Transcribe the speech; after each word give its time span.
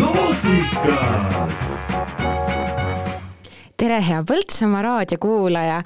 Los 0.00 0.46
tere, 3.86 4.00
hea 4.02 4.22
Põltsamaa 4.26 4.80
raadiokuulaja! 4.82 5.76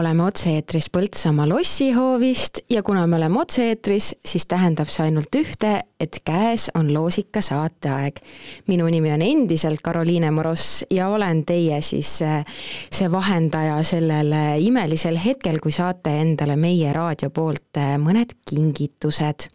oleme 0.00 0.24
otse-eetris 0.24 0.86
Põltsamaa 0.92 1.44
lossihoovist 1.50 2.62
ja 2.72 2.80
kuna 2.82 3.04
me 3.06 3.18
oleme 3.18 3.42
otse-eetris, 3.42 4.14
siis 4.24 4.46
tähendab 4.48 4.88
see 4.88 5.10
ainult 5.10 5.36
ühte, 5.36 5.72
et 6.00 6.16
käes 6.24 6.70
on 6.74 6.88
loosika 6.94 7.42
saateaeg. 7.44 8.22
minu 8.66 8.86
nimi 8.88 9.12
on 9.12 9.22
endiselt 9.22 9.82
Karoliine 9.84 10.30
Moros 10.30 10.84
ja 10.90 11.08
olen 11.08 11.44
teie 11.44 11.80
siis 11.80 12.22
äh, 12.22 12.40
see 12.90 13.10
vahendaja 13.12 13.82
sellel 13.84 14.32
imelisel 14.58 15.18
hetkel, 15.20 15.60
kui 15.60 15.72
saate 15.72 16.14
endale 16.20 16.56
meie 16.56 16.92
raadio 16.92 17.30
poolt 17.30 17.76
äh, 17.76 17.98
mõned 18.00 18.32
kingitused. 18.48 19.48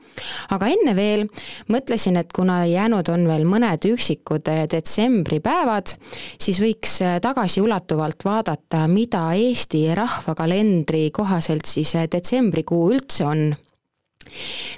aga 0.53 0.69
enne 0.69 0.95
veel 0.95 1.25
mõtlesin, 1.73 2.17
et 2.21 2.29
kuna 2.33 2.61
jäänud 2.65 3.09
on 3.09 3.27
veel 3.27 3.49
mõned 3.49 3.89
üksikud 3.89 4.53
äh, 4.53 4.67
detsembripäevad, 4.69 5.97
siis 6.37 6.61
võiks 6.61 7.01
tagasiulatuvalt 7.87 8.25
vaadata, 8.25 8.87
mida 8.87 9.33
Eesti 9.33 9.95
rahvakalendri 9.95 11.11
kohaselt 11.11 11.65
siis 11.65 11.93
detsembrikuu 12.11 12.91
üldse 12.91 13.25
on 13.25 13.55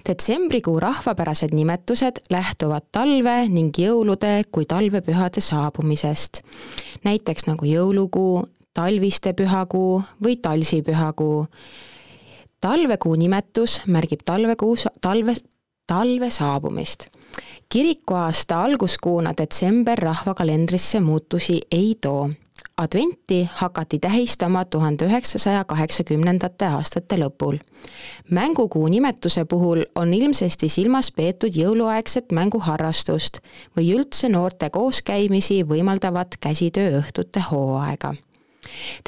detsembrikuu 0.07 0.79
rahvapärased 0.79 1.49
nimetused 1.53 2.21
lähtuvad 2.29 2.85
talve 2.91 3.47
ning 3.49 3.73
jõulude 3.73 4.43
kui 4.51 4.65
talvepühade 4.65 5.41
saabumisest. 5.41 6.41
näiteks 7.03 7.47
nagu 7.47 7.65
jõulukuu, 7.65 8.45
talviste 8.73 9.33
pühakuu 9.33 10.03
või 10.23 10.37
talsipühakuu. 10.37 11.47
talvekuu 12.61 13.15
nimetus 13.15 13.81
märgib 13.87 14.21
talvekuu, 14.25 14.75
talve, 15.01 15.33
talve 15.87 16.29
saabumist. 16.29 17.05
kirikuaasta 17.69 18.63
alguskuuna 18.63 19.33
detsember 19.37 19.97
rahvakalendrisse 19.97 20.99
muutusi 20.99 21.61
ei 21.71 21.95
too 22.01 22.29
adventi 22.77 23.49
hakati 23.53 23.99
tähistama 23.99 24.65
tuhande 24.65 25.05
üheksasaja 25.05 25.63
kaheksakümnendate 25.63 26.65
aastate 26.65 27.15
lõpul. 27.15 27.57
mängukuu 28.31 28.87
nimetuse 28.87 29.45
puhul 29.45 29.83
on 29.95 30.13
ilmsesti 30.13 30.69
silmas 30.69 31.11
peetud 31.11 31.55
jõuluaegset 31.55 32.31
mänguharrastust 32.31 33.39
või 33.77 33.93
üldse 33.97 34.29
noorte 34.29 34.69
kooskäimisi 34.69 35.63
võimaldavat 35.63 36.37
käsitööõhtute 36.39 37.43
hooaega 37.51 38.13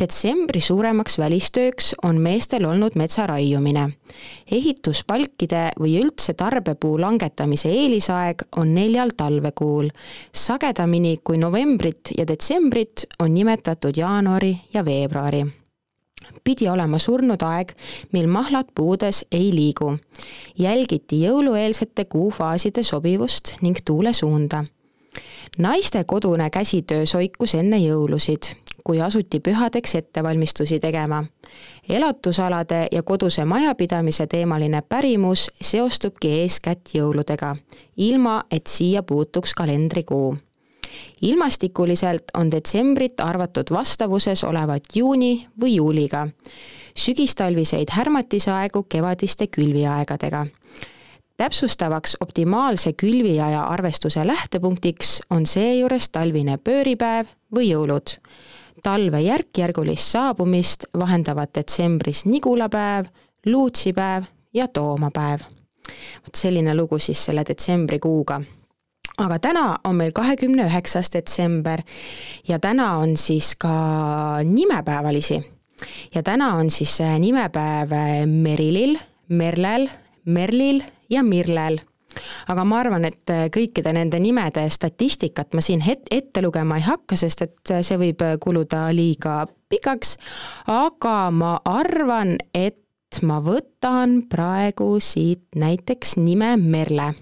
detsembri 0.01 0.61
suuremaks 0.61 1.17
välistööks 1.19 1.93
on 2.03 2.19
meestel 2.21 2.65
olnud 2.65 2.95
metsa 2.95 3.27
raiumine. 3.27 3.89
ehituspalkide 4.51 5.71
või 5.79 5.95
üldse 6.01 6.33
tarbepuu 6.33 6.99
langetamise 7.01 7.69
eelisaeg 7.69 8.43
on 8.57 8.73
neljal 8.73 9.11
talvekuul. 9.17 9.89
sagedamini 10.33 11.17
kui 11.23 11.37
novembrit 11.37 12.11
ja 12.17 12.27
detsembrit 12.27 13.05
on 13.19 13.33
nimetatud 13.33 13.97
jaanuari 13.97 14.57
ja 14.73 14.85
veebruari 14.85 15.45
pidi 16.43 16.69
olema 16.69 16.99
surnud 16.99 17.41
aeg, 17.43 17.73
mil 18.11 18.27
mahlad 18.27 18.67
puudes 18.75 19.25
ei 19.31 19.51
liigu. 19.55 19.97
jälgiti 20.57 21.21
jõulueelsete 21.25 22.05
kuufaaside 22.05 22.83
sobivust 22.83 23.53
ning 23.61 23.77
tuule 23.85 24.13
suunda 24.13 24.65
naiste 25.57 26.03
kodune 26.03 26.49
käsitöö 26.49 27.05
soikus 27.05 27.55
enne 27.55 27.77
jõulusid 27.77 28.53
kui 28.83 29.01
asuti 29.01 29.39
pühadeks 29.39 29.95
ettevalmistusi 29.95 30.79
tegema. 30.79 31.23
elatusalade 31.89 32.87
ja 32.91 33.03
koduse 33.03 33.45
majapidamise 33.45 34.27
teemaline 34.27 34.81
pärimus 34.81 35.51
seostubki 35.61 36.31
eeskätt 36.41 36.93
jõuludega, 36.93 37.55
ilma 37.97 38.43
et 38.51 38.67
siia 38.67 39.03
puutuks 39.03 39.53
kalendrikuu 39.53 40.37
ilmastikuliselt 41.21 42.23
on 42.33 42.51
detsembrit 42.51 43.19
arvatud 43.19 43.71
vastavuses 43.71 44.43
olevat 44.43 44.83
juuni 44.95 45.47
või 45.61 45.75
juuliga, 45.75 46.27
sügistalviseid 46.95 47.91
härmatisaegu 47.91 48.83
kevadiste 48.83 49.47
külviaegadega. 49.47 50.45
täpsustavaks 51.37 52.17
optimaalse 52.19 52.93
külviaja 52.93 53.63
arvestuse 53.63 54.27
lähtepunktiks 54.27 55.21
on 55.29 55.45
seejuures 55.45 56.09
talvine 56.09 56.57
pööripäev 56.57 57.27
või 57.55 57.71
jõulud 57.71 58.17
talve 58.83 59.21
järk-järgulist 59.21 60.11
saabumist 60.11 60.85
vahendavad 60.97 61.49
detsembris 61.55 62.25
nigulapäev, 62.25 63.05
luutsipäev 63.45 64.23
ja 64.53 64.67
toomapäev. 64.67 65.39
vot 66.23 66.35
selline 66.35 66.75
lugu 66.75 66.99
siis 66.99 67.25
selle 67.25 67.43
detsembrikuuga 67.47 68.41
aga 69.17 69.39
täna 69.39 69.63
on 69.83 69.95
meil 69.95 70.11
kahekümne 70.15 70.65
üheksas 70.69 71.11
detsember 71.13 71.81
ja 72.47 72.59
täna 72.59 72.97
on 72.97 73.17
siis 73.17 73.55
ka 73.55 74.39
nimepäevalisi. 74.43 75.41
ja 76.15 76.23
täna 76.23 76.55
on 76.55 76.69
siis 76.69 76.99
nimepäev 77.19 77.89
Merilil, 78.25 78.97
Merlel, 79.29 79.87
Merlil 80.25 80.83
ja 81.09 81.23
Mirlel 81.23 81.79
aga 82.47 82.65
ma 82.67 82.79
arvan, 82.81 83.05
et 83.05 83.31
äh, 83.31 83.47
kõikide 83.53 83.93
nende 83.95 84.19
nimede 84.19 84.67
statistikat 84.69 85.55
ma 85.55 85.63
siin 85.63 85.83
het-, 85.85 86.09
ette 86.11 86.43
lugema 86.43 86.79
ei 86.79 86.85
hakka, 86.85 87.17
sest 87.19 87.45
et 87.47 87.73
äh, 87.73 87.81
see 87.85 87.99
võib 88.01 88.21
äh, 88.25 88.37
kuluda 88.41 88.87
liiga 88.95 89.45
pikaks, 89.71 90.17
aga 90.71 91.17
ma 91.31 91.57
arvan, 91.65 92.37
et 92.53 92.77
ma 93.27 93.41
võtan 93.43 94.21
praegu 94.31 94.95
siit 95.03 95.59
näiteks 95.59 96.15
nime 96.17 96.55
Merle. 96.57 97.13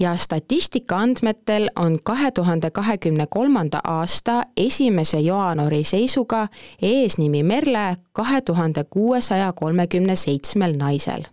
Ja 0.00 0.16
statistika 0.18 0.96
andmetel 0.98 1.68
on 1.78 2.00
kahe 2.02 2.32
tuhande 2.34 2.72
kahekümne 2.74 3.28
kolmanda 3.30 3.78
aasta 3.86 4.40
esimese 4.56 5.20
jaanuari 5.22 5.84
seisuga 5.86 6.48
eesnimi 6.82 7.44
Merle 7.46 7.84
kahe 8.12 8.40
tuhande 8.40 8.84
kuuesaja 8.84 9.52
kolmekümne 9.52 10.16
seitsmel 10.16 10.74
naisel 10.76 11.28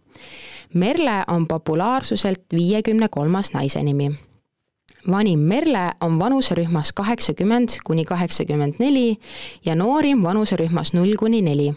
Merle 0.74 1.24
on 1.28 1.48
populaarsuselt 1.48 2.42
viiekümne 2.54 3.08
kolmas 3.08 3.54
naise 3.54 3.84
nimi. 3.84 4.12
vanim 5.12 5.40
Merle 5.40 5.92
on 6.02 6.20
vanuserühmas 6.20 6.94
kaheksakümmend 6.94 7.70
kuni 7.84 8.06
kaheksakümmend 8.06 8.74
neli 8.80 9.18
ja 9.66 9.76
noorim 9.76 10.24
vanuserühmas 10.24 10.94
null 10.94 11.16
kuni 11.16 11.42
neli. 11.42 11.74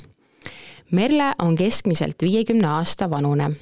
Merle 0.90 1.32
on 1.38 1.56
keskmiselt 1.56 2.22
viiekümne 2.22 2.68
aasta 2.68 3.10
vanune 3.10 3.54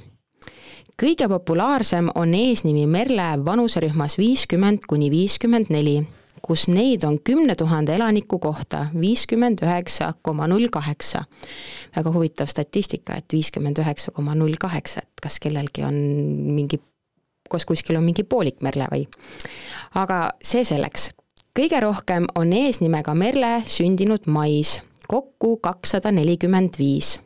kõige 1.01 1.27
populaarsem 1.29 2.09
on 2.15 2.33
eesnimi 2.33 2.85
Merle 2.87 3.45
vanuserühmas 3.45 4.17
viiskümmend 4.17 4.85
kuni 4.87 5.11
viiskümmend 5.11 5.65
neli 5.69 6.03
kus 6.43 6.67
neid 6.67 7.03
on 7.03 7.19
kümne 7.23 7.55
tuhande 7.55 7.95
elaniku 7.95 8.39
kohta 8.39 8.85
viiskümmend 8.99 9.63
üheksa 9.63 10.13
koma 10.21 10.47
null 10.47 10.67
kaheksa. 10.71 11.23
väga 11.95 12.11
huvitav 12.11 12.45
statistika, 12.45 13.15
et 13.15 13.25
viiskümmend 13.33 13.79
üheksa 13.79 14.11
koma 14.11 14.35
null 14.35 14.55
kaheksa, 14.59 14.99
et 14.99 15.23
kas 15.23 15.39
kellelgi 15.39 15.83
on 15.83 15.95
mingi, 16.55 16.81
kas 17.49 17.65
kuskil 17.65 17.97
on 17.97 18.03
mingi 18.03 18.23
poolik 18.23 18.61
Merle 18.61 18.87
või? 18.91 19.07
aga 19.95 20.29
see 20.43 20.63
selleks. 20.63 21.11
kõige 21.59 21.79
rohkem 21.79 22.27
on 22.35 22.53
eesnimega 22.53 23.13
Merle 23.13 23.61
sündinud 23.65 24.27
mais, 24.27 24.81
kokku 25.07 25.57
kakssada 25.57 26.11
nelikümmend 26.11 26.79
viis 26.79 27.19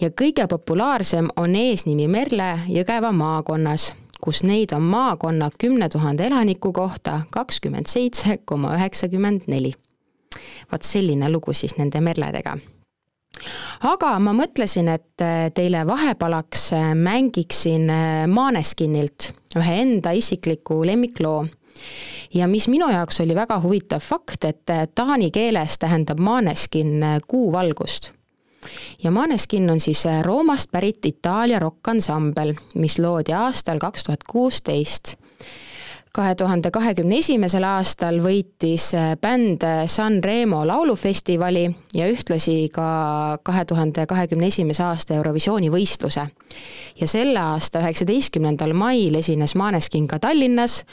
ja 0.00 0.08
kõige 0.10 0.46
populaarsem 0.48 1.28
on 1.36 1.56
eesnimi 1.56 2.08
Merle 2.08 2.54
Jõgeva 2.68 3.12
maakonnas, 3.12 3.92
kus 4.20 4.42
neid 4.42 4.72
on 4.72 4.82
maakonna 4.82 5.50
kümne 5.58 5.88
tuhande 5.88 6.26
elaniku 6.26 6.72
kohta 6.72 7.20
kakskümmend 7.30 7.86
seitse 7.86 8.38
koma 8.44 8.74
üheksakümmend 8.76 9.46
neli. 9.46 9.72
vot 10.72 10.82
selline 10.82 11.32
lugu 11.32 11.52
siis 11.52 11.76
nende 11.76 12.00
merledega 12.00 12.56
aga 13.86 14.14
ma 14.22 14.34
mõtlesin, 14.36 14.90
et 14.92 15.24
äh, 15.24 15.48
teile 15.54 15.84
vahepalaks 15.86 16.66
äh, 16.76 16.90
mängiksin 16.94 17.90
äh, 17.90 18.26
Maneskinilt 18.28 19.32
ühe 19.56 19.80
enda 19.82 20.12
isikliku 20.16 20.82
lemmikloo. 20.86 21.46
ja 22.34 22.46
mis 22.46 22.68
minu 22.68 22.90
jaoks 22.90 23.20
oli 23.20 23.34
väga 23.34 23.60
huvitav 23.60 24.00
fakt, 24.04 24.44
et 24.44 24.94
taani 24.94 25.30
keeles 25.30 25.78
tähendab 25.78 26.20
Maneskin 26.20 27.00
kuuvalgust 27.26 28.12
ja 29.02 29.10
Maneskin 29.10 29.70
on 29.70 29.80
siis 29.80 30.06
äh, 30.06 30.22
Roomast 30.22 30.70
pärit 30.72 31.06
Itaalia 31.06 31.58
rokkansambel, 31.58 32.54
mis 32.74 32.98
loodi 32.98 33.32
aastal 33.32 33.78
kaks 33.78 34.04
tuhat 34.04 34.24
kuusteist. 34.24 35.14
Kahe 36.12 36.34
tuhande 36.34 36.70
kahekümne 36.74 37.20
esimesel 37.22 37.64
aastal 37.66 38.18
võitis 38.22 38.90
äh, 38.98 39.12
bänd 39.20 39.62
San 39.86 40.18
Remo 40.24 40.64
laulufestivali 40.66 41.64
ja 41.94 42.08
ühtlasi 42.10 42.68
ka 42.74 43.38
kahe 43.46 43.64
tuhande 43.64 44.06
kahekümne 44.10 44.48
esimese 44.50 44.82
aasta 44.84 45.14
Eurovisiooni 45.14 45.70
võistluse. 45.70 46.26
ja 47.00 47.06
selle 47.06 47.38
aasta 47.38 47.78
üheksateistkümnendal 47.84 48.74
mail 48.74 49.14
esines 49.14 49.54
Maneskin 49.54 50.08
ka 50.10 50.18
Tallinnas, 50.18 50.84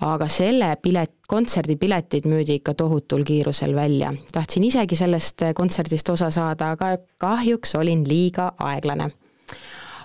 aga 0.00 0.28
selle 0.28 0.74
pilet, 0.82 1.12
kontserdipiletid 1.28 2.26
müüdi 2.26 2.58
ikka 2.58 2.74
tohutul 2.74 3.24
kiirusel 3.24 3.74
välja. 3.74 4.12
tahtsin 4.32 4.64
isegi 4.64 4.96
sellest 4.96 5.42
kontserdist 5.54 6.08
osa 6.08 6.30
saada, 6.30 6.70
aga 6.70 6.96
kahjuks 7.18 7.74
olin 7.74 8.08
liiga 8.08 8.52
aeglane. 8.58 9.10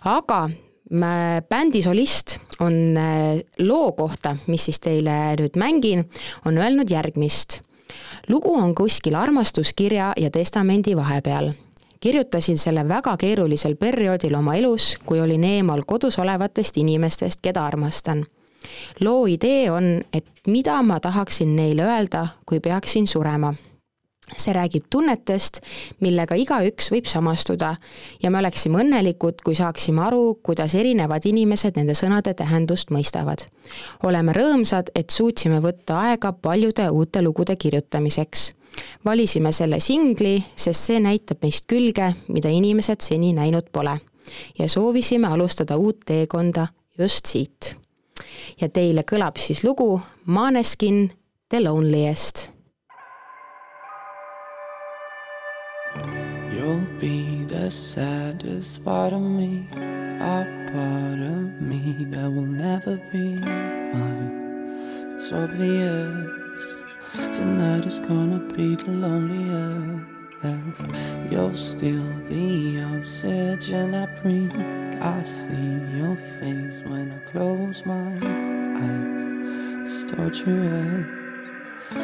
aga 0.06 0.50
bändi 1.50 1.82
solist 1.82 2.38
on 2.60 2.98
äh, 2.98 3.40
loo 3.60 3.92
kohta, 3.92 4.36
mis 4.48 4.66
siis 4.66 4.80
teile 4.80 5.36
nüüd 5.38 5.58
mängin, 5.58 6.06
on 6.46 6.58
öelnud 6.58 6.90
järgmist. 6.90 7.62
lugu 8.28 8.54
on 8.54 8.76
kuskil 8.76 9.16
armastuskirja 9.16 10.14
ja 10.18 10.30
testamendi 10.30 10.96
vahepeal. 10.96 11.52
kirjutasin 12.00 12.58
selle 12.58 12.88
väga 12.88 13.18
keerulisel 13.18 13.76
perioodil 13.76 14.36
oma 14.36 14.56
elus, 14.56 14.98
kui 15.06 15.22
olin 15.22 15.44
eemal 15.44 15.82
kodus 15.86 16.20
olevatest 16.20 16.78
inimestest, 16.78 17.40
keda 17.42 17.66
armastan. 17.66 18.26
loo 19.00 19.26
idee 19.26 19.72
on, 19.72 20.02
et 20.14 20.26
mida 20.48 20.82
ma 20.84 21.00
tahaksin 21.00 21.56
neile 21.56 21.84
öelda, 21.84 22.28
kui 22.46 22.60
peaksin 22.60 23.08
surema 23.08 23.54
see 24.38 24.54
räägib 24.54 24.86
tunnetest, 24.90 25.60
millega 26.04 26.36
igaüks 26.36 26.90
võib 26.94 27.08
samastuda 27.10 27.74
ja 28.24 28.32
me 28.32 28.40
oleksime 28.42 28.82
õnnelikud, 28.84 29.42
kui 29.46 29.56
saaksime 29.58 30.04
aru, 30.06 30.40
kuidas 30.44 30.76
erinevad 30.76 31.26
inimesed 31.26 31.80
nende 31.80 31.96
sõnade 31.98 32.34
tähendust 32.34 32.92
mõistavad. 32.92 33.48
oleme 34.04 34.34
rõõmsad, 34.34 34.92
et 34.96 35.10
suutsime 35.10 35.60
võtta 35.62 36.00
aega 36.10 36.34
paljude 36.34 36.90
uute 36.90 37.22
lugude 37.22 37.56
kirjutamiseks. 37.56 38.54
valisime 39.06 39.52
selle 39.52 39.80
singli, 39.80 40.44
sest 40.56 40.84
see 40.84 41.00
näitab 41.00 41.42
meist 41.42 41.66
külge, 41.68 42.14
mida 42.28 42.50
inimesed 42.50 43.02
seni 43.02 43.34
näinud 43.34 43.70
pole. 43.72 44.00
ja 44.60 44.70
soovisime 44.70 45.28
alustada 45.28 45.78
uut 45.78 46.00
teekonda 46.06 46.68
just 46.98 47.26
siit. 47.26 47.76
ja 48.62 48.70
teile 48.70 49.04
kõlab 49.12 49.38
siis 49.38 49.64
lugu 49.64 50.02
Maneskin 50.26 51.12
The 51.50 51.64
Loneliest 51.64 52.59
You'll 56.60 56.84
be 57.00 57.46
the 57.46 57.72
saddest 57.72 58.84
part 58.84 59.14
of 59.14 59.22
me, 59.22 59.66
a 60.20 60.44
part 60.74 61.22
of 61.22 61.62
me 61.62 62.06
that 62.10 62.30
will 62.30 62.42
never 62.42 62.98
be 63.14 63.40
mine. 63.40 65.14
It's 65.16 65.32
obvious 65.32 66.28
tonight 67.14 67.86
is 67.86 68.00
gonna 68.00 68.40
be 68.54 68.76
the 68.76 68.92
loneliest. 68.92 70.86
You're 71.32 71.56
still 71.56 72.04
the 72.28 72.82
oxygen 72.82 73.96
I 73.96 74.08
breathe. 74.22 74.52
I 75.00 75.24
see 75.24 75.80
your 75.96 76.18
face 76.42 76.82
when 76.84 77.14
I 77.14 77.20
close 77.32 77.86
my 77.86 78.20
eyes. 78.76 79.88
It's 79.88 80.04
torture. 80.12 81.08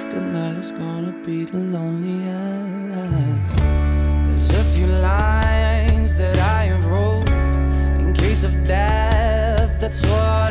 Tonight 0.10 0.60
is 0.60 0.72
gonna 0.72 1.12
be 1.26 1.44
the 1.44 1.58
loneliest. 1.58 3.75
that's 9.86 10.02
why 10.02 10.45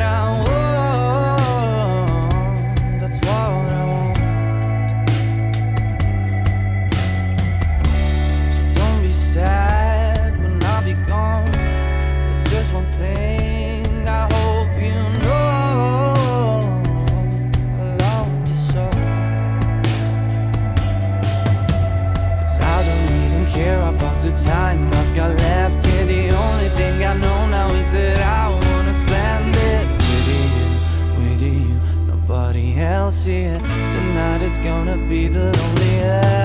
Else 33.25 33.33
here. 33.33 33.59
Tonight 33.89 34.43
is 34.43 34.57
gonna 34.59 34.97
be 34.97 35.27
the 35.27 35.51
loneliest. 35.57 36.44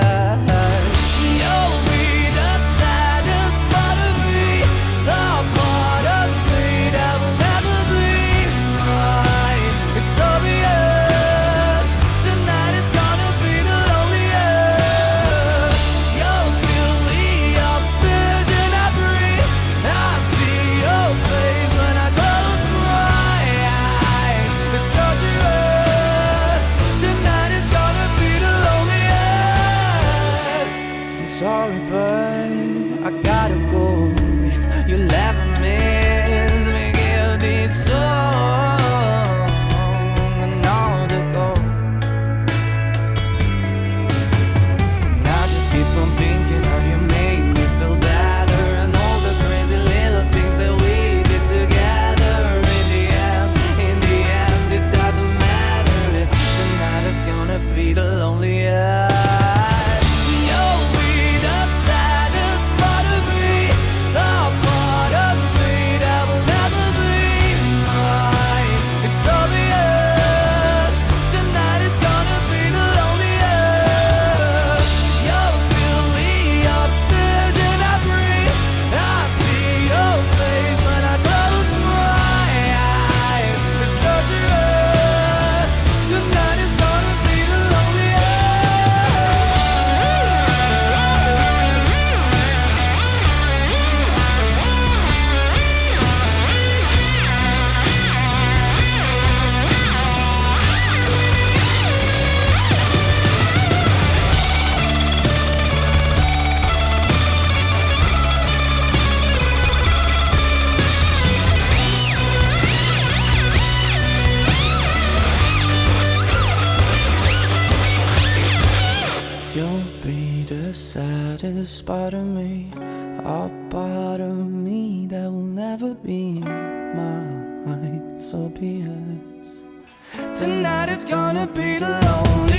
You'll 119.53 119.83
be 120.01 120.43
the 120.43 120.73
saddest 120.73 121.85
part 121.85 122.13
of 122.13 122.25
me, 122.25 122.71
a 123.19 123.51
part 123.69 124.21
of 124.21 124.37
me 124.37 125.07
that 125.07 125.25
will 125.29 125.41
never 125.41 125.93
be 125.93 126.39
mine. 126.39 128.17
So 128.17 128.47
be 128.47 128.83
it. 128.83 130.35
Tonight 130.37 130.87
is 130.87 131.03
gonna 131.03 131.47
be 131.47 131.79
the 131.79 131.89
loneliest. 131.89 132.50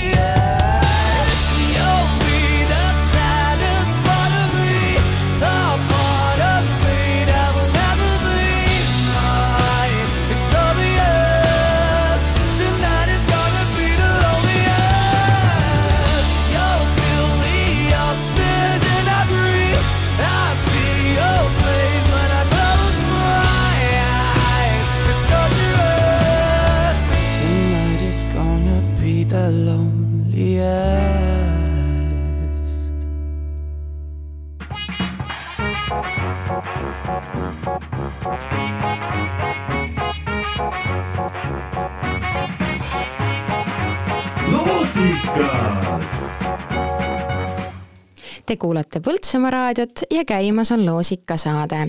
Kuulate 48.63 49.01
Põltsamaa 49.03 49.49
raadiot 49.51 50.05
ja 50.11 50.23
käimas 50.25 50.71
on 50.71 50.85
loosikasaade. 50.85 51.81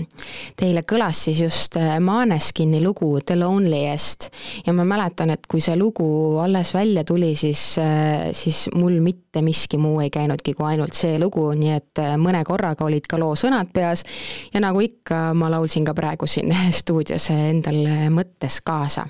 Teile 0.59 0.81
kõlas 0.83 1.21
siis 1.27 1.39
just 1.39 1.77
äh, 1.79 1.93
Maneskini 2.03 2.81
lugu 2.83 3.13
The 3.23 3.37
Loneliest 3.39 4.27
ja 4.65 4.73
ma 4.75 4.83
mäletan, 4.87 5.31
et 5.31 5.47
kui 5.47 5.63
see 5.63 5.77
lugu 5.79 6.07
alles 6.43 6.73
välja 6.75 7.05
tuli, 7.07 7.31
siis, 7.39 7.63
äh, 7.79 8.27
siis 8.35 8.65
mul 8.75 8.99
mitte 9.03 9.43
miski 9.45 9.79
muu 9.79 10.01
ei 10.03 10.11
käinudki 10.11 10.55
kui 10.57 10.67
ainult 10.73 10.99
see 10.99 11.15
lugu, 11.21 11.47
nii 11.55 11.73
et 11.77 12.03
äh, 12.03 12.17
mõne 12.19 12.43
korraga 12.43 12.89
olid 12.89 13.07
ka 13.07 13.21
loo 13.23 13.39
sõnad 13.39 13.71
peas 13.71 14.03
ja 14.51 14.59
nagu 14.63 14.83
ikka, 14.83 15.29
ma 15.31 15.53
laulsin 15.55 15.87
ka 15.87 15.95
praegu 15.95 16.27
siin 16.27 16.51
stuudios 16.81 17.31
endal 17.31 18.11
mõttes 18.11 18.59
kaasa. 18.67 19.07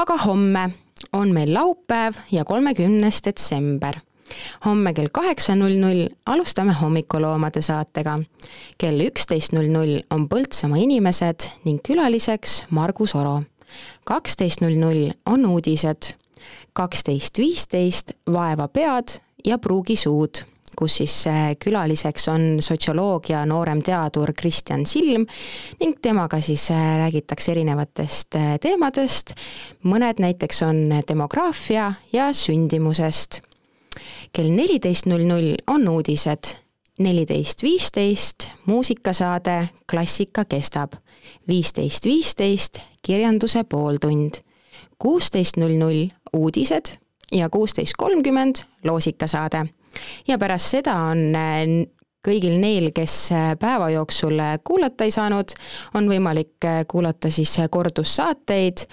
aga 0.00 0.20
homme 0.24 0.68
on 1.12 1.36
meil 1.36 1.52
laupäev 1.52 2.16
ja 2.32 2.48
kolmekümnes 2.48 3.20
detsember 3.28 4.00
homme 4.66 4.92
kell 4.94 5.08
kaheksa 5.12 5.54
null 5.54 5.78
null 5.80 6.08
alustame 6.26 6.72
hommikuloomade 6.72 7.62
saatega. 7.62 8.18
kell 8.78 9.00
üksteist 9.00 9.52
null 9.52 9.70
null 9.72 10.00
on 10.10 10.28
Põltsamaa 10.28 10.78
inimesed 10.78 11.48
ning 11.64 11.80
külaliseks 11.82 12.64
Margus 12.70 13.14
Oro. 13.14 13.42
kaksteist 14.04 14.60
null 14.60 14.78
null 14.78 15.10
on 15.26 15.46
uudised. 15.46 16.14
kaksteist 16.72 17.38
viisteist 17.38 18.12
Vaeva 18.32 18.68
pead 18.68 19.20
ja 19.44 19.58
pruugi 19.58 19.96
suud 19.96 20.44
kus 20.78 20.96
siis 20.96 21.24
külaliseks 21.64 22.28
on 22.28 22.42
sotsioloogia 22.62 23.42
nooremteadur 23.46 24.32
Kristjan 24.32 24.86
Silm 24.86 25.26
ning 25.80 25.98
temaga 26.02 26.40
siis 26.40 26.68
räägitakse 26.70 27.52
erinevatest 27.52 28.38
teemadest, 28.62 29.34
mõned 29.82 30.22
näiteks 30.22 30.62
on 30.68 30.82
demograafia 31.08 31.92
ja 32.12 32.30
sündimusest 32.32 33.40
kell 34.32 34.50
neliteist 34.50 35.06
null 35.06 35.24
null 35.26 35.54
on 35.66 35.88
uudised, 35.88 36.54
neliteist 36.98 37.62
viisteist 37.62 38.48
muusikasaade 38.66 39.68
Klassika 39.90 40.44
kestab, 40.44 40.92
viisteist 41.48 42.04
viisteist 42.04 42.80
kirjanduse 43.02 43.64
pooltund, 43.64 44.40
kuusteist 44.98 45.56
null 45.56 45.76
null 45.78 46.08
uudised 46.32 46.96
ja 47.32 47.48
kuusteist 47.48 47.92
kolmkümmend 47.96 48.64
loosikasaade. 48.84 49.66
ja 50.28 50.38
pärast 50.38 50.70
seda 50.70 50.94
on 50.94 51.32
kõigil 52.24 52.58
neil, 52.60 52.90
kes 52.94 53.16
äh, 53.32 53.50
päeva 53.60 53.90
jooksul 53.94 54.38
äh, 54.42 54.56
kuulata 54.66 55.06
ei 55.06 55.14
saanud, 55.14 55.54
on 55.98 56.08
võimalik 56.10 56.66
äh, 56.66 56.80
kuulata 56.90 57.30
siis 57.32 57.54
kordussaateid, 57.70 58.86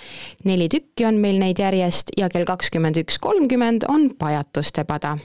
neli 0.46 0.70
tükki 0.72 1.08
on 1.10 1.20
meil 1.22 1.40
neid 1.42 1.60
järjest 1.62 2.14
ja 2.20 2.30
kell 2.30 2.48
kakskümmend 2.48 3.02
üks 3.02 3.20
kolmkümmend 3.22 3.88
on 3.90 4.12
Pajatuste 4.20 4.86
pada. 4.88 5.16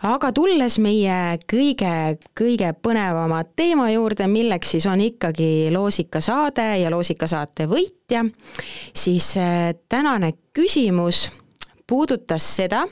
Aga 0.00 0.30
tulles 0.32 0.78
meie 0.80 1.36
kõige, 1.50 1.92
kõige 2.36 2.70
põnevama 2.82 3.42
teema 3.56 3.90
juurde, 3.92 4.24
milleks 4.32 4.72
siis 4.72 4.86
on 4.88 5.02
ikkagi 5.04 5.68
loosikasaade 5.74 6.66
ja 6.80 6.92
loosikasaate 6.92 7.66
võitja, 7.68 8.24
siis 8.96 9.34
tänane 9.92 10.32
küsimus 10.56 11.26
puudutas 11.84 12.48
seda, 12.56 12.86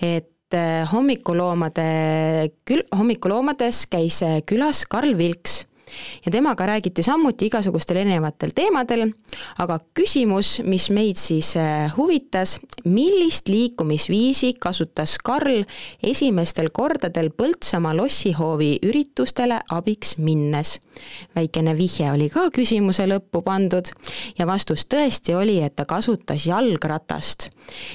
et 0.00 0.32
et 0.50 0.58
äh, 0.58 0.86
hommikuloomade, 0.90 2.50
kül-, 2.66 2.86
hommikuloomades 2.96 3.86
käis 3.90 4.20
äh, 4.22 4.40
külas 4.42 4.82
Karl 4.90 5.14
Vilks 5.18 5.64
ja 6.24 6.32
temaga 6.32 6.66
räägiti 6.66 7.02
samuti 7.02 7.46
igasugustel 7.50 8.02
erinevatel 8.02 8.54
teemadel, 8.54 9.06
aga 9.58 9.78
küsimus, 9.94 10.60
mis 10.64 10.90
meid 10.90 11.20
siis 11.20 11.54
äh, 11.56 11.92
huvitas, 11.96 12.58
millist 12.84 13.48
liikumisviisi 13.48 14.54
kasutas 14.60 15.18
Karl 15.18 15.64
esimestel 16.02 16.70
kordadel 16.72 17.30
Põltsamaa 17.30 17.96
lossihoovi 17.96 18.78
üritustele 18.86 19.60
abiks 19.70 20.16
minnes? 20.18 20.78
väikene 21.34 21.72
vihje 21.78 22.10
oli 22.12 22.28
ka 22.32 22.48
küsimuse 22.54 23.06
lõppu 23.08 23.42
pandud 23.44 23.88
ja 24.38 24.46
vastus 24.46 24.84
tõesti 24.90 25.34
oli, 25.36 25.60
et 25.64 25.76
ta 25.76 25.86
kasutas 25.88 26.46
jalgratast. 26.46 27.50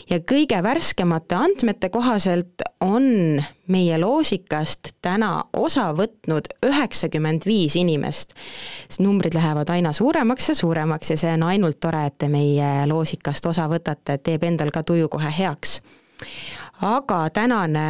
ja 0.09 0.19
kõige 0.19 0.61
värskemate 0.63 1.35
andmete 1.35 1.89
kohaselt 1.89 2.65
on 2.81 3.43
meie 3.67 3.97
loosikast 3.99 4.89
täna 5.01 5.43
osa 5.53 5.89
võtnud 5.95 6.49
üheksakümmend 6.65 7.45
viis 7.45 7.75
inimest. 7.75 8.33
numbrid 8.99 9.33
lähevad 9.33 9.69
aina 9.69 9.93
suuremaks 9.93 10.49
ja 10.49 10.55
suuremaks 10.55 11.09
ja 11.09 11.17
see 11.17 11.33
on 11.33 11.43
ainult 11.43 11.79
tore, 11.79 12.05
et 12.05 12.17
te 12.17 12.27
meie 12.27 12.87
loosikast 12.87 13.45
osa 13.45 13.67
võtate, 13.71 14.17
teeb 14.17 14.43
endal 14.43 14.71
ka 14.71 14.83
tuju 14.83 15.09
kohe 15.09 15.31
heaks. 15.37 15.81
aga 16.81 17.29
tänane 17.29 17.87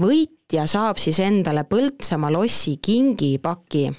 võitja 0.00 0.66
saab 0.66 0.98
siis 0.98 1.20
endale 1.20 1.64
Põltsamaa 1.64 2.32
lossi 2.32 2.76
kingipaki 2.82 3.90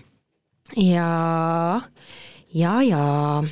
ja, 0.76 1.82
ja, 2.54 2.82
ja 2.82 3.44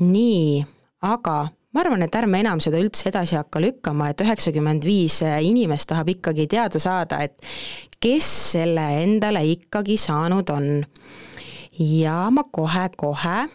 nii, 0.00 0.66
aga 1.02 1.48
ma 1.70 1.84
arvan, 1.84 2.02
et 2.02 2.16
ärme 2.18 2.40
enam 2.42 2.60
seda 2.62 2.80
üldse 2.82 3.10
edasi 3.10 3.36
hakka 3.38 3.62
lükkama, 3.62 4.10
et 4.10 4.22
üheksakümmend 4.24 4.86
viis 4.86 5.20
inimest 5.22 5.90
tahab 5.92 6.10
ikkagi 6.16 6.48
teada 6.50 6.82
saada, 6.82 7.20
et 7.22 7.38
kes 8.02 8.26
selle 8.56 8.86
endale 9.04 9.44
ikkagi 9.52 9.98
saanud 10.00 10.50
on. 10.50 10.70
ja 11.80 12.26
ma 12.30 12.44
kohe-kohe, 12.52 13.46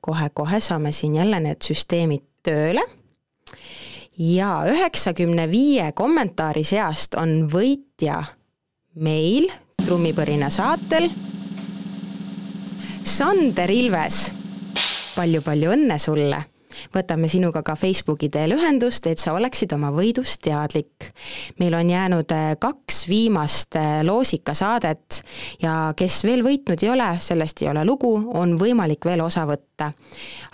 kohe-kohe 0.00 0.60
saame 0.60 0.92
siin 0.92 1.14
jälle 1.20 1.40
need 1.40 1.62
süsteemid 1.62 2.24
tööle. 2.46 2.82
Ja 4.18 4.64
üheksakümne 4.72 5.44
viie 5.50 5.90
kommentaari 5.92 6.64
seast 6.64 7.14
on 7.20 7.50
võitja 7.52 8.22
meil 8.96 9.50
trummipõrina 9.84 10.48
saatel 10.50 11.10
Sander 13.04 13.70
Ilves. 13.70 14.24
Palju,, 15.16 15.42
palju-palju 15.44 15.72
õnne 15.76 15.98
sulle 16.00 16.40
võtame 16.94 17.28
sinuga 17.28 17.62
ka 17.66 17.76
Facebooki 17.76 18.28
teel 18.32 18.56
ühendust, 18.56 19.06
et 19.06 19.22
sa 19.22 19.34
oleksid 19.36 19.72
oma 19.76 19.90
võidust 19.94 20.40
teadlik. 20.42 21.10
meil 21.58 21.74
on 21.74 21.90
jäänud 21.90 22.32
äh, 22.32 22.56
kaks 22.58 23.08
viimast 23.08 23.76
äh, 23.76 24.02
loosikasaadet 24.04 25.22
ja 25.62 25.92
kes 25.96 26.24
veel 26.24 26.44
võitnud 26.44 26.82
ei 26.82 26.90
ole, 26.90 27.08
sellest 27.20 27.62
ei 27.62 27.68
ole 27.68 27.84
lugu, 27.84 28.12
on 28.34 28.58
võimalik 28.58 29.04
veel 29.04 29.20
osa 29.20 29.46
võtta. 29.46 29.92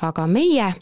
aga 0.02 0.26
meie 0.26 0.72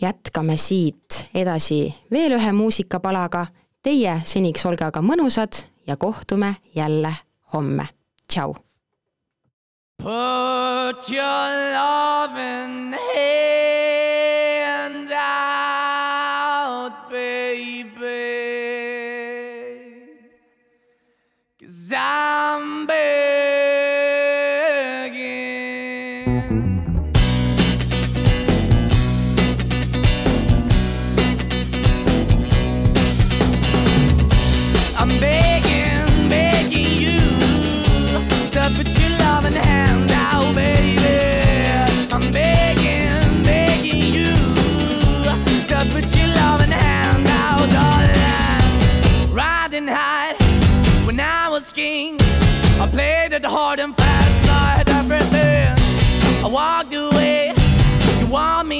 jätkame 0.00 0.56
siit 0.56 1.24
edasi 1.34 1.94
veel 2.10 2.36
ühe 2.38 2.52
muusikapalaga, 2.52 3.46
teie 3.82 4.20
seniks 4.24 4.66
olge 4.66 4.84
aga 4.84 5.02
mõnusad 5.02 5.64
ja 5.86 5.96
kohtume 5.96 6.54
jälle 6.74 7.14
homme, 7.52 7.88
tšau! 8.28 8.54
Put 9.98 11.10
your 11.10 11.48
loving 11.74 12.94
hand 12.94 13.57
time. 26.48 27.17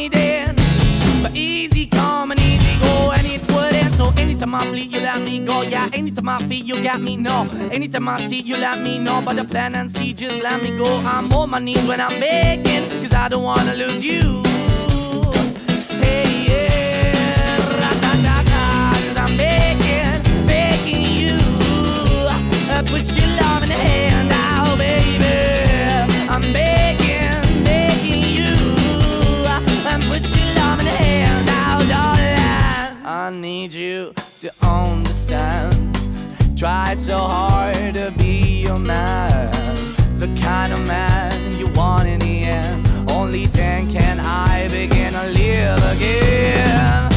Then, 0.08 0.54
but 1.22 1.34
easy 1.34 1.86
come 1.86 2.30
and 2.30 2.40
easy 2.40 2.78
go, 2.80 3.12
and 3.12 3.26
it 3.26 3.40
wouldn't. 3.52 3.94
So 3.94 4.10
anytime 4.16 4.54
I 4.54 4.66
bleed, 4.70 4.92
you 4.92 5.00
let 5.00 5.20
me 5.22 5.38
go. 5.40 5.62
Yeah, 5.62 5.88
anytime 5.92 6.28
I 6.28 6.38
feel, 6.48 6.64
you 6.64 6.82
got 6.82 7.00
me. 7.00 7.16
No, 7.16 7.48
anytime 7.70 8.08
I 8.08 8.26
see, 8.26 8.40
you 8.40 8.56
let 8.56 8.80
me 8.80 8.98
know. 8.98 9.20
But 9.24 9.36
the 9.36 9.44
plan 9.44 9.74
and 9.74 9.90
see, 9.90 10.12
just 10.12 10.42
let 10.42 10.62
me 10.62 10.76
go. 10.76 10.98
I'm 10.98 11.32
on 11.32 11.50
my 11.50 11.58
knees 11.58 11.84
when 11.86 12.00
I'm 12.00 12.18
begging, 12.20 12.88
cause 13.00 13.12
I 13.14 13.28
don't 13.28 13.42
wanna 13.42 13.74
lose 13.74 14.04
you. 14.04 14.42
Hey, 16.02 16.26
yeah, 16.48 17.56
ra-da-da-da, 17.80 18.92
cause 19.08 19.16
I'm 19.16 19.36
begging, 19.36 20.46
begging 20.46 21.02
you. 21.20 21.38
Uh, 22.74 22.82
Put 22.86 23.04
your 23.16 23.28
love 23.42 23.62
in 23.64 23.68
the 23.70 23.74
hand 23.76 24.17
I 33.28 33.30
need 33.30 33.74
you 33.74 34.14
to 34.40 34.50
understand. 34.62 35.94
Try 36.56 36.94
so 36.94 37.18
hard 37.18 37.92
to 37.92 38.10
be 38.16 38.62
your 38.62 38.78
man, 38.78 39.52
the 40.18 40.28
kind 40.40 40.72
of 40.72 40.86
man 40.88 41.58
you 41.58 41.66
want 41.74 42.08
in 42.08 42.20
the 42.20 42.44
end. 42.44 42.88
Only 43.10 43.44
then 43.44 43.92
can 43.92 44.18
I 44.18 44.68
begin 44.68 45.12
to 45.12 45.26
live 45.26 45.82
again. 45.94 47.12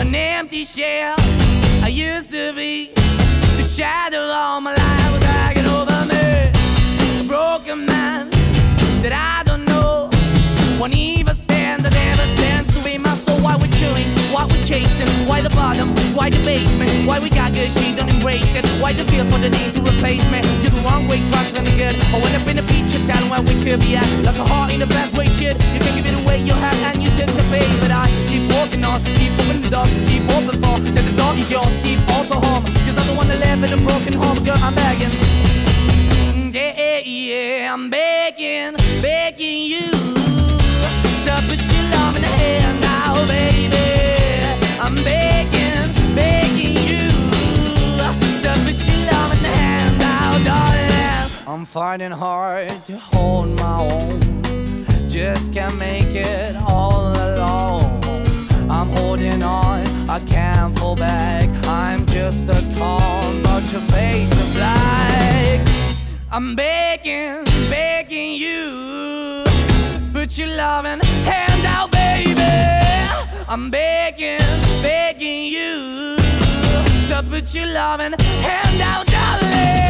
An 0.00 0.12
empty 0.12 0.64
shell 0.64 1.14
I 1.84 1.88
used 1.88 2.32
to 2.32 2.52
be, 2.52 2.90
the 3.56 3.62
shadow 3.62 4.22
all 4.22 4.60
my 4.60 4.74
life 4.74 5.12
was 5.12 5.20
dragging 5.22 5.66
over 5.66 6.04
me. 6.12 6.50
A 7.20 7.24
broken 7.28 7.86
man 7.86 8.28
that 9.02 9.12
I 9.12 9.44
don't 9.44 9.64
know. 9.66 10.10
One 10.80 10.92
chasing, 14.64 15.08
why 15.28 15.42
the 15.42 15.50
bottom, 15.50 15.94
why 16.14 16.30
the 16.30 16.42
basement, 16.42 16.90
why 17.06 17.18
we 17.18 17.28
got 17.28 17.52
good, 17.52 17.70
she 17.70 17.94
don't 17.94 18.08
embrace 18.08 18.54
it, 18.54 18.66
why 18.80 18.92
the 18.92 19.04
feel 19.04 19.24
for 19.26 19.38
the 19.38 19.50
need 19.50 19.72
to 19.74 19.80
replace 19.80 20.24
me. 20.32 20.40
You're 20.62 20.72
the 20.72 20.82
wrong 20.84 21.06
way, 21.06 21.20
trying 21.28 21.52
to 21.52 21.70
good. 21.76 21.96
I 22.00 22.18
went 22.18 22.34
up 22.34 22.46
in 22.48 22.56
the 22.56 22.62
feature 22.62 23.04
town 23.04 23.28
where 23.28 23.42
we 23.42 23.54
could 23.62 23.80
be 23.80 23.96
at, 23.96 24.08
like 24.24 24.36
a 24.36 24.44
heart 24.44 24.72
in 24.72 24.80
the 24.80 24.86
best 24.86 25.14
way, 25.14 25.26
shit. 25.26 25.60
You 25.74 25.80
can 25.80 25.94
give 25.96 26.06
it 26.06 26.14
away, 26.14 26.40
you 26.40 26.54
have, 26.54 26.78
and 26.88 27.02
you 27.02 27.10
take 27.10 27.28
the 27.28 27.44
bait, 27.52 27.68
but 27.80 27.90
I 27.90 28.08
keep 28.28 28.50
walking 28.52 28.82
on, 28.84 29.02
keep 29.20 29.32
opening 29.32 29.62
the 29.62 29.70
door, 29.70 29.84
keep 30.08 30.24
open 30.32 30.56
for 30.62 30.80
that 30.80 31.04
the 31.04 31.12
door 31.12 31.34
is 31.36 31.50
yours, 31.50 31.68
keep 31.82 32.00
also 32.16 32.34
home, 32.34 32.64
cause 32.86 32.96
I'm 32.96 33.06
the 33.06 33.14
one 33.14 33.28
that 33.28 33.40
live 33.40 33.62
in 33.62 33.72
a 33.72 33.80
broken 33.84 34.14
home, 34.14 34.42
girl, 34.44 34.58
I'm 34.58 34.74
begging. 34.74 35.12
Yeah, 36.54 37.02
yeah, 37.04 37.74
I'm 37.74 37.90
begging, 37.90 38.76
begging 39.02 39.58
you 39.72 39.90
to 41.24 41.42
put 41.48 41.60
your 41.72 41.82
love 41.90 42.16
in 42.16 42.22
the 42.22 42.28
hand 42.28 42.83
I'm 51.54 51.64
finding 51.64 52.10
hard 52.10 52.68
to 52.86 52.98
hold 52.98 53.56
my 53.60 53.88
own, 53.88 54.42
just 55.08 55.52
can't 55.52 55.78
make 55.78 56.12
it 56.12 56.56
all 56.56 57.12
alone. 57.12 58.00
I'm 58.68 58.88
holding 58.96 59.40
on, 59.40 59.86
I 60.10 60.18
can't 60.18 60.76
fall 60.76 60.96
back. 60.96 61.48
I'm 61.68 62.06
just 62.06 62.48
a 62.48 62.60
call, 62.76 63.32
but 63.44 63.62
your 63.70 63.82
face 63.82 64.32
is 64.32 64.54
black. 64.56 65.68
I'm 66.32 66.56
begging, 66.56 67.44
begging 67.70 68.32
you, 68.34 69.44
put 70.12 70.36
your 70.36 70.48
loving 70.48 70.98
hand 71.22 71.64
out, 71.66 71.92
baby. 71.92 72.42
I'm 73.48 73.70
begging, 73.70 74.40
begging 74.82 75.44
you 75.44 76.16
to 77.10 77.24
put 77.30 77.54
your 77.54 77.66
loving 77.66 78.12
hand 78.18 78.80
out, 78.82 79.06
darling. 79.06 79.83